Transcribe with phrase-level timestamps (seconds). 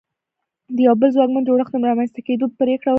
[0.75, 2.89] د یوه بل ځواکمن جوړښت د رامنځته کېدو پرېکړه وشوه.